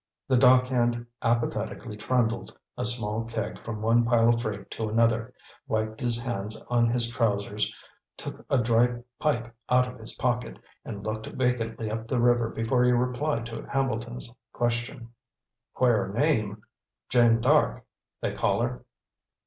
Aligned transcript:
The 0.27 0.35
dock 0.35 0.69
hand 0.69 1.05
apathetically 1.21 1.95
trundled 1.95 2.57
a 2.75 2.87
small 2.87 3.23
keg 3.25 3.63
from 3.63 3.83
one 3.83 4.03
pile 4.03 4.33
of 4.33 4.41
freight 4.41 4.71
to 4.71 4.89
another, 4.89 5.31
wiped 5.67 5.99
his 5.99 6.19
hands 6.19 6.59
on 6.71 6.89
his 6.89 7.07
trousers, 7.11 7.71
took 8.17 8.43
a 8.49 8.57
dry 8.57 9.03
pipe 9.19 9.53
out 9.69 9.87
of 9.87 9.99
his 9.99 10.15
pocket, 10.15 10.57
and 10.83 11.03
looked 11.05 11.27
vacantly 11.27 11.91
up 11.91 12.07
the 12.07 12.19
river 12.19 12.49
before 12.49 12.83
he 12.83 12.91
replied 12.91 13.45
to 13.45 13.61
Hambleton's 13.67 14.33
question. 14.51 15.11
"Queer 15.75 16.07
name 16.07 16.63
Jene 17.11 17.39
Dark 17.39 17.85
they 18.21 18.33
call 18.33 18.61
her." 18.61 18.83